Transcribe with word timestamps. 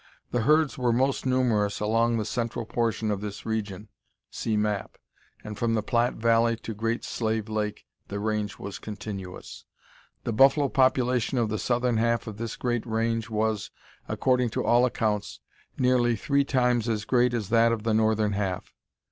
The 0.31 0.41
herds 0.41 0.79
were 0.79 0.91
most 0.91 1.27
numerous 1.27 1.79
along 1.79 2.17
the 2.17 2.25
central 2.25 2.65
portion 2.65 3.11
of 3.11 3.21
this 3.21 3.45
region 3.45 3.87
(see 4.31 4.57
map), 4.57 4.97
and 5.43 5.55
from 5.59 5.75
the 5.75 5.83
Platte 5.83 6.15
Valley 6.15 6.55
to 6.55 6.73
Great 6.73 7.03
Slave 7.03 7.47
Lake 7.47 7.85
the 8.07 8.17
range 8.19 8.57
was 8.57 8.79
continuous. 8.79 9.63
The 10.23 10.33
buffalo 10.33 10.69
population 10.69 11.37
of 11.37 11.49
the 11.49 11.59
southern 11.59 11.97
half 11.97 12.25
of 12.25 12.37
this 12.37 12.55
great 12.55 12.83
range 12.87 13.29
was, 13.29 13.69
according 14.07 14.49
to 14.57 14.65
all 14.65 14.87
accounts, 14.87 15.39
nearly 15.77 16.15
three 16.15 16.45
times 16.45 16.89
as 16.89 17.05
great 17.05 17.35
as 17.35 17.49
that 17.49 17.71
of 17.71 17.83
the 17.83 17.93
northern 17.93 18.31
half. 18.31 18.73